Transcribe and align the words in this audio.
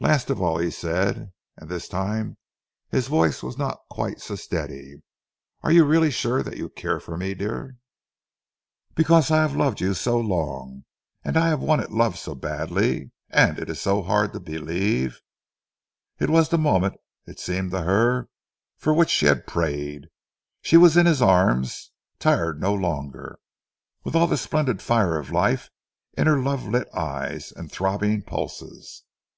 "Last 0.00 0.28
of 0.28 0.38
all," 0.42 0.58
he 0.58 0.70
said, 0.70 1.32
and 1.56 1.70
this 1.70 1.88
time 1.88 2.36
his 2.90 3.06
voice 3.08 3.42
was 3.42 3.56
not 3.56 3.80
quite 3.88 4.20
so 4.20 4.36
steady, 4.36 4.96
"are 5.62 5.72
you 5.72 5.86
really 5.86 6.10
sure 6.10 6.42
that 6.42 6.58
you 6.58 6.68
care 6.68 7.00
for 7.00 7.16
me, 7.16 7.32
dear, 7.32 7.78
because 8.94 9.30
I 9.30 9.40
have 9.40 9.56
loved 9.56 9.80
you 9.80 9.94
so 9.94 10.20
long, 10.20 10.84
and 11.24 11.38
I 11.38 11.48
have 11.48 11.60
wanted 11.62 11.90
love 11.90 12.18
so 12.18 12.34
badly, 12.34 13.12
and 13.30 13.58
it 13.58 13.70
is 13.70 13.80
so 13.80 14.02
hard 14.02 14.34
to 14.34 14.40
believe" 14.40 15.22
It 16.20 16.28
was 16.28 16.50
the 16.50 16.58
moment, 16.58 16.96
it 17.24 17.40
seemed 17.40 17.70
to 17.70 17.80
her, 17.84 18.28
for 18.76 18.92
which 18.92 19.08
she 19.08 19.24
had 19.24 19.46
prayed. 19.46 20.08
She 20.60 20.76
was 20.76 20.98
in 20.98 21.06
his 21.06 21.22
arms, 21.22 21.92
tired 22.18 22.60
no 22.60 22.74
longer, 22.74 23.38
with 24.04 24.14
all 24.14 24.26
the 24.26 24.36
splendid 24.36 24.82
fire 24.82 25.18
of 25.18 25.30
life 25.32 25.70
in 26.12 26.26
her 26.26 26.38
love 26.38 26.68
lit 26.68 26.90
eyes 26.92 27.52
and 27.52 27.72
throbbing 27.72 28.20
pulses. 28.20 29.04